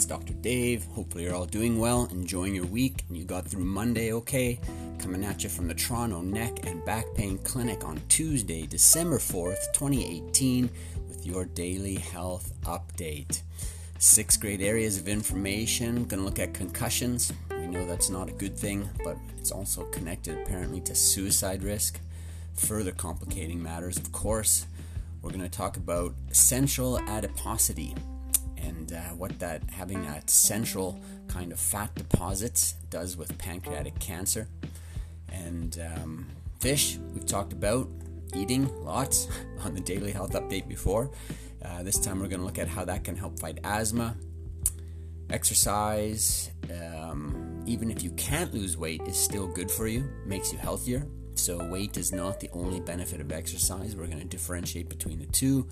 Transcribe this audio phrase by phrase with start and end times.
[0.00, 0.32] it's Dr.
[0.32, 0.86] Dave.
[0.94, 4.58] Hopefully, you're all doing well, enjoying your week, and you got through Monday okay.
[4.98, 9.74] Coming at you from the Toronto Neck and Back Pain Clinic on Tuesday, December 4th,
[9.74, 10.70] 2018,
[11.06, 13.42] with your daily health update.
[13.98, 16.06] Six great areas of information.
[16.06, 17.30] To look at concussions.
[17.50, 22.00] We know that's not a good thing, but it's also connected apparently to suicide risk.
[22.54, 24.64] Further complicating matters, of course.
[25.20, 27.94] We're going to talk about central adiposity
[28.90, 34.48] and uh, what that having that central kind of fat deposits does with pancreatic cancer.
[35.32, 36.26] And um,
[36.60, 37.88] fish, we've talked about
[38.34, 39.28] eating lots
[39.64, 41.10] on the daily health update before.
[41.64, 44.16] Uh, this time we're going to look at how that can help fight asthma.
[45.28, 50.58] Exercise, um, even if you can't lose weight, is still good for you, makes you
[50.58, 51.06] healthier.
[51.34, 53.94] So, weight is not the only benefit of exercise.
[53.94, 55.68] We're going to differentiate between the two.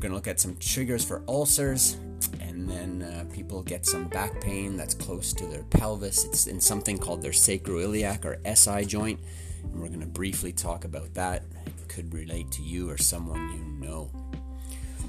[0.00, 1.98] We're going to look at some triggers for ulcers,
[2.40, 6.24] and then uh, people get some back pain that's close to their pelvis.
[6.24, 9.20] It's in something called their sacroiliac or SI joint,
[9.62, 11.42] and we're going to briefly talk about that.
[11.66, 14.10] It could relate to you or someone you know.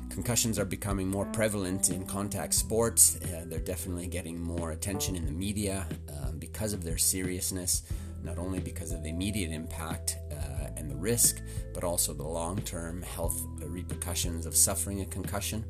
[0.09, 3.17] Concussions are becoming more prevalent in contact sports.
[3.23, 5.87] Uh, they're definitely getting more attention in the media
[6.21, 7.83] um, because of their seriousness,
[8.25, 10.20] not only because of the immediate impact uh,
[10.81, 11.41] and the risk,
[11.73, 15.63] but also the long term health repercussions of suffering a concussion.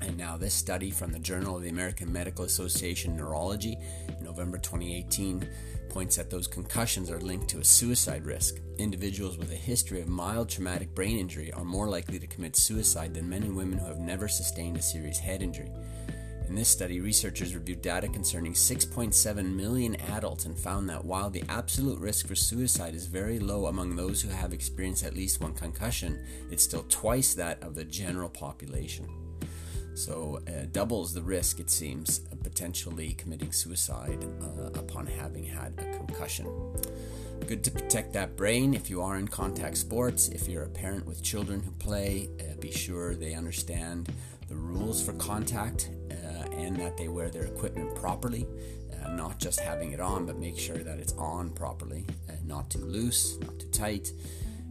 [0.00, 3.76] And now, this study from the Journal of the American Medical Association Neurology,
[4.20, 5.48] November 2018,
[5.88, 8.56] points that those concussions are linked to a suicide risk.
[8.78, 13.14] Individuals with a history of mild traumatic brain injury are more likely to commit suicide
[13.14, 15.70] than men and women who have never sustained a serious head injury.
[16.52, 21.42] In this study, researchers reviewed data concerning 6.7 million adults and found that while the
[21.48, 25.54] absolute risk for suicide is very low among those who have experienced at least one
[25.54, 29.08] concussion, it's still twice that of the general population.
[29.94, 35.72] So, uh, doubles the risk, it seems, of potentially committing suicide uh, upon having had
[35.78, 36.46] a concussion.
[37.46, 40.28] Good to protect that brain if you are in contact sports.
[40.28, 44.12] If you're a parent with children who play, uh, be sure they understand
[44.48, 45.88] the rules for contact
[46.62, 48.46] and that they wear their equipment properly.
[49.04, 52.70] Uh, not just having it on, but make sure that it's on properly, uh, not
[52.70, 54.12] too loose, not too tight,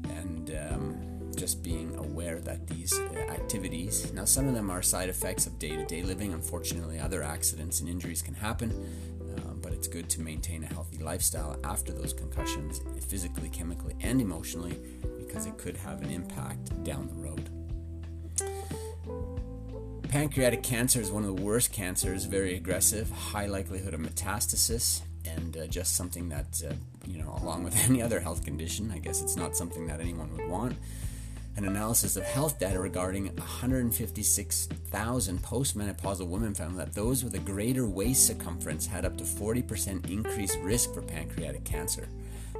[0.04, 5.10] and um, just being aware that these uh, activities, now some of them are side
[5.10, 6.34] effects of day to day living.
[6.34, 8.72] Unfortunately, other accidents and injuries can happen,
[9.36, 14.22] uh, but it's good to maintain a healthy lifestyle after those concussions, physically, chemically, and
[14.22, 14.80] emotionally,
[15.18, 17.21] because it could have an impact down the road.
[20.12, 25.56] Pancreatic cancer is one of the worst cancers, very aggressive, high likelihood of metastasis, and
[25.56, 26.74] uh, just something that, uh,
[27.08, 30.36] you know, along with any other health condition, I guess it's not something that anyone
[30.36, 30.76] would want
[31.56, 37.88] an analysis of health data regarding 156,000 postmenopausal women found that those with a greater
[37.88, 42.10] waist circumference had up to 40% increased risk for pancreatic cancer.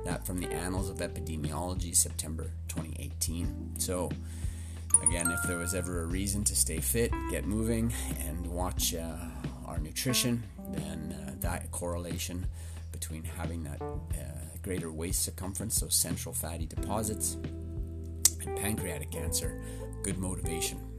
[0.06, 3.74] That from the Annals of Epidemiology, September 2018.
[3.78, 4.10] So,
[5.04, 9.16] again, if there was ever a reason to stay fit, get moving, and watch uh,
[9.66, 12.46] our nutrition, then uh, that correlation
[12.92, 17.38] between having that uh, greater waist circumference, so central fatty deposits,
[18.46, 19.62] and pancreatic cancer.
[20.04, 20.91] Good motivation.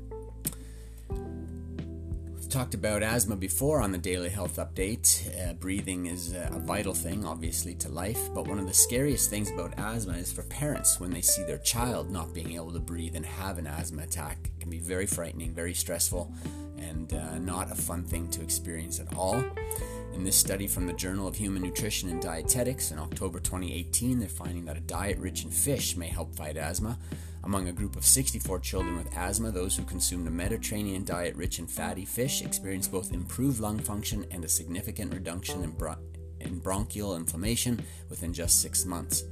[2.52, 5.26] Talked about asthma before on the daily health update.
[5.40, 9.50] Uh, breathing is a vital thing, obviously, to life, but one of the scariest things
[9.50, 13.16] about asthma is for parents when they see their child not being able to breathe
[13.16, 14.36] and have an asthma attack.
[14.44, 16.30] It can be very frightening, very stressful,
[16.76, 19.42] and uh, not a fun thing to experience at all.
[20.22, 24.28] In this study from the Journal of Human Nutrition and Dietetics in October 2018, they're
[24.28, 26.96] finding that a diet rich in fish may help fight asthma.
[27.42, 31.58] Among a group of 64 children with asthma, those who consumed a Mediterranean diet rich
[31.58, 35.98] in fatty fish experienced both improved lung function and a significant reduction in, bron-
[36.38, 39.24] in bronchial inflammation within just six months.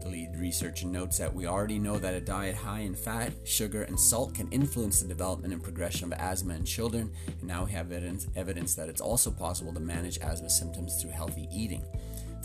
[0.00, 3.82] The lead researcher notes that we already know that a diet high in fat, sugar,
[3.82, 7.72] and salt can influence the development and progression of asthma in children, and now we
[7.72, 11.84] have evidence, evidence that it's also possible to manage asthma symptoms through healthy eating.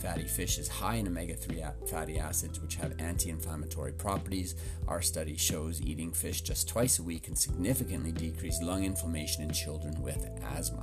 [0.03, 4.55] Fatty fish is high in omega 3 fatty acids, which have anti inflammatory properties.
[4.87, 9.53] Our study shows eating fish just twice a week can significantly decrease lung inflammation in
[9.53, 10.81] children with asthma.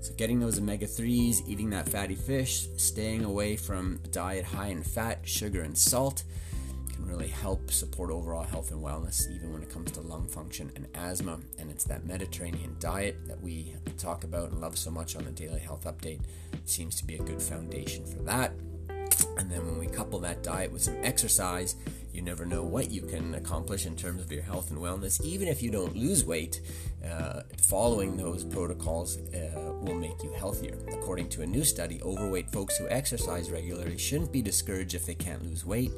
[0.00, 4.68] So, getting those omega 3s, eating that fatty fish, staying away from a diet high
[4.68, 6.24] in fat, sugar, and salt
[6.90, 10.72] can really help support overall health and wellness, even when it comes to lung function
[10.74, 11.38] and asthma.
[11.58, 15.30] And it's that Mediterranean diet that we talk about and love so much on the
[15.30, 16.20] Daily Health Update.
[16.52, 18.52] It seems to be a good foundation for that.
[19.36, 21.76] And then when we couple that diet with some exercise,
[22.12, 25.20] you never know what you can accomplish in terms of your health and wellness.
[25.22, 26.60] Even if you don't lose weight,
[27.08, 30.76] uh, following those protocols uh, will make you healthier.
[30.92, 35.14] According to a new study, overweight folks who exercise regularly shouldn't be discouraged if they
[35.14, 35.92] can't lose weight.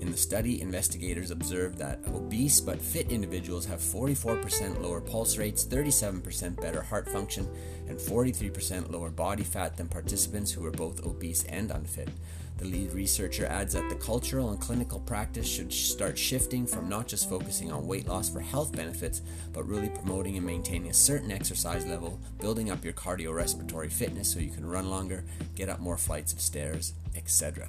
[0.00, 5.64] In the study, investigators observed that obese but fit individuals have 44% lower pulse rates,
[5.64, 7.48] 37% better heart function,
[7.88, 12.10] and 43% lower body fat than participants who were both obese and unfit.
[12.58, 17.08] The lead researcher adds that the cultural and clinical practice should start shifting from not
[17.08, 19.22] just focusing on weight loss for health benefits,
[19.52, 24.38] but really promoting and maintaining a certain exercise level, building up your cardiorespiratory fitness so
[24.38, 25.24] you can run longer,
[25.56, 27.68] get up more flights of stairs, etc.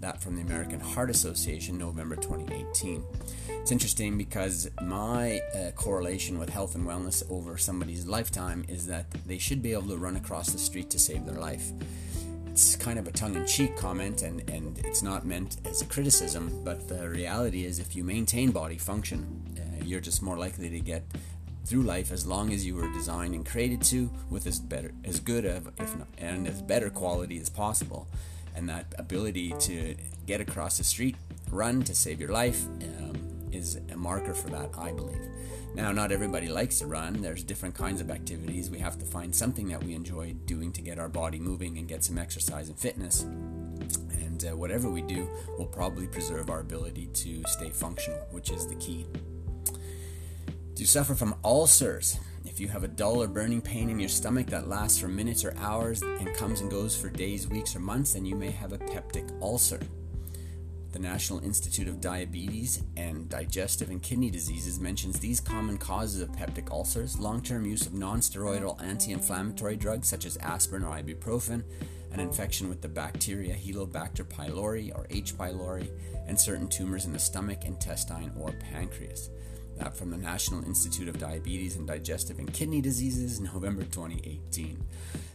[0.00, 3.02] That from the American Heart Association, November 2018.
[3.48, 9.10] It's interesting because my uh, correlation with health and wellness over somebody's lifetime is that
[9.26, 11.72] they should be able to run across the street to save their life
[12.58, 16.88] it's kind of a tongue-in-cheek comment and, and it's not meant as a criticism but
[16.88, 21.04] the reality is if you maintain body function uh, you're just more likely to get
[21.64, 25.20] through life as long as you were designed and created to with as better as
[25.20, 28.08] good of if not and as better quality as possible.
[28.56, 29.94] And that ability to
[30.26, 31.14] get across the street
[31.52, 33.07] run to save your life um,
[33.52, 35.28] is a marker for that i believe
[35.74, 37.22] now, not everybody likes to run.
[37.22, 38.70] There's different kinds of activities.
[38.70, 41.86] We have to find something that we enjoy doing to get our body moving and
[41.86, 43.22] get some exercise and fitness.
[43.22, 48.66] And uh, whatever we do will probably preserve our ability to stay functional, which is
[48.66, 49.06] the key.
[49.66, 52.18] Do you suffer from ulcers?
[52.44, 55.44] If you have a dull or burning pain in your stomach that lasts for minutes
[55.44, 58.72] or hours and comes and goes for days, weeks, or months, then you may have
[58.72, 59.80] a peptic ulcer.
[60.90, 66.32] The National Institute of Diabetes and Digestive and Kidney Diseases mentions these common causes of
[66.32, 70.96] peptic ulcers long term use of non steroidal anti inflammatory drugs such as aspirin or
[70.96, 71.62] ibuprofen,
[72.10, 75.36] an infection with the bacteria Helicobacter pylori or H.
[75.36, 75.90] pylori,
[76.26, 79.28] and certain tumors in the stomach, intestine, or pancreas.
[79.76, 84.82] That from the National Institute of Diabetes and Digestive and Kidney Diseases, November 2018.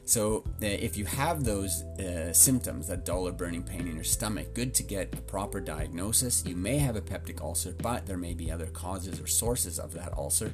[0.05, 4.03] So, uh, if you have those uh, symptoms, that dull or burning pain in your
[4.03, 6.43] stomach, good to get a proper diagnosis.
[6.45, 9.93] You may have a peptic ulcer, but there may be other causes or sources of
[9.93, 10.53] that ulcer,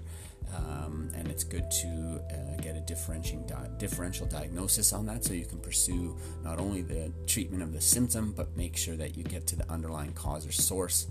[0.55, 5.45] um, and it's good to uh, get a di- differential diagnosis on that so you
[5.45, 9.47] can pursue not only the treatment of the symptom, but make sure that you get
[9.47, 11.07] to the underlying cause or source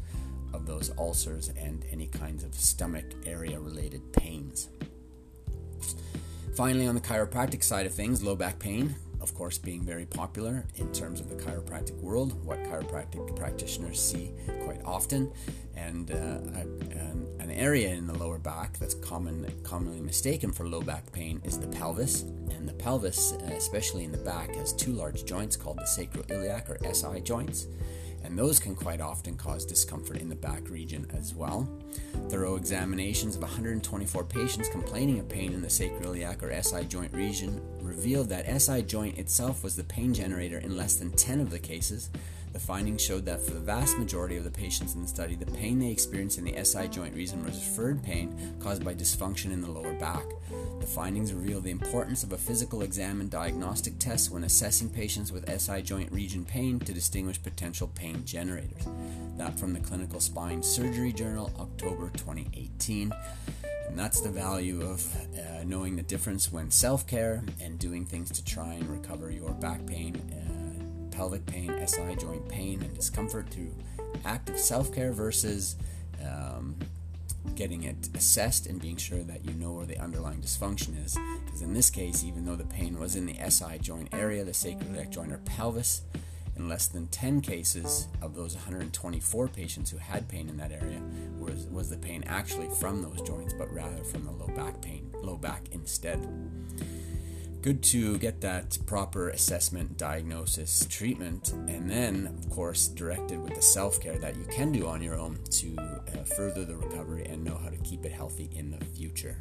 [0.53, 4.69] of those ulcers and any kinds of stomach area related pains.
[6.59, 10.67] Finally, on the chiropractic side of things, low back pain, of course, being very popular
[10.75, 14.33] in terms of the chiropractic world, what chiropractic practitioners see
[14.65, 15.31] quite often,
[15.77, 20.81] and uh, an, an, area in the lower back that's common, commonly mistaken for low
[20.81, 22.23] back pain is the pelvis.
[22.51, 26.69] And the pelvis, uh, especially in the back, has two large joints called the sacroiliac
[26.69, 27.69] or SI joints
[28.25, 31.69] and those can quite often cause discomfort in the back region as well.
[32.29, 37.61] Thorough examinations of 124 patients complaining of pain in the sacroiliac or SI joint region
[37.81, 41.59] revealed that SI joint itself was the pain generator in less than 10 of the
[41.59, 42.11] cases.
[42.53, 45.47] The findings showed that for the vast majority of the patients in the study, the
[45.47, 49.61] pain they experienced in the SI joint region was referred pain caused by dysfunction in
[49.61, 50.25] the lower back.
[50.81, 55.33] The findings reveal the importance of a physical exam and diagnostic test when assessing patients
[55.33, 58.87] with SI joint region pain to distinguish potential pain generators.
[59.37, 63.13] That from the Clinical Spine Surgery Journal, October 2018.
[63.89, 68.31] And that's the value of uh, knowing the difference when self care and doing things
[68.33, 70.58] to try and recover your back pain, uh,
[71.19, 73.75] pelvic pain, SI joint pain, and discomfort through
[74.25, 75.75] active self care versus
[76.25, 76.77] um,
[77.57, 81.19] getting it assessed and being sure that you know where the underlying dysfunction is.
[81.45, 84.53] Because in this case, even though the pain was in the SI joint area, the
[84.53, 86.03] sacroiliac joint or pelvis,
[86.57, 91.01] in less than 10 cases of those 124 patients who had pain in that area
[91.37, 95.11] was, was the pain actually from those joints, but rather from the low back pain,
[95.21, 96.21] low back instead
[97.63, 103.63] good to get that proper assessment, diagnosis, treatment, and then, of course, directed with the
[103.63, 107.43] self care that you can do on your own to uh, further the recovery and
[107.43, 109.37] know how to keep it healthy in the future.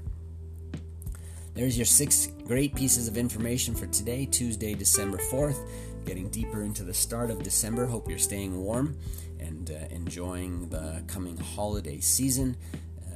[1.54, 5.58] There's your six great pieces of information for today, Tuesday, December 4th.
[6.06, 7.86] Getting deeper into the start of December.
[7.86, 8.96] Hope you're staying warm
[9.40, 12.56] and uh, enjoying the coming holiday season.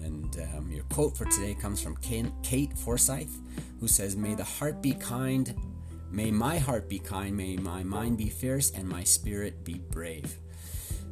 [0.03, 3.39] And um, your quote for today comes from Kate Forsyth,
[3.79, 5.55] who says, May the heart be kind,
[6.09, 10.37] may my heart be kind, may my mind be fierce, and my spirit be brave.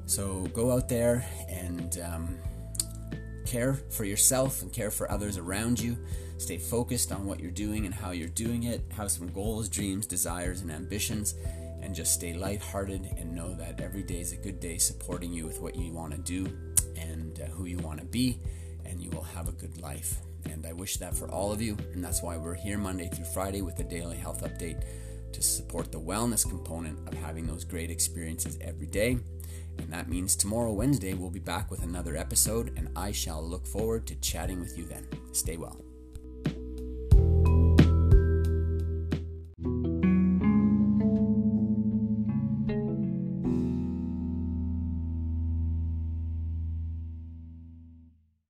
[0.05, 2.39] So go out there and um,
[3.45, 5.97] care for yourself and care for others around you.
[6.37, 8.81] Stay focused on what you're doing and how you're doing it.
[8.95, 11.35] Have some goals, dreams, desires, and ambitions.
[11.81, 15.45] And just stay lighthearted and know that every day is a good day supporting you
[15.45, 16.45] with what you want to do
[16.97, 18.39] and uh, who you want to be,
[18.89, 20.19] and you will have a good life.
[20.45, 23.25] And I wish that for all of you, and that's why we're here Monday through
[23.25, 24.83] Friday with a daily health update
[25.31, 29.19] to support the wellness component of having those great experiences every day.
[29.77, 33.65] And that means tomorrow, Wednesday, we'll be back with another episode, and I shall look
[33.65, 35.07] forward to chatting with you then.
[35.31, 35.88] Stay well.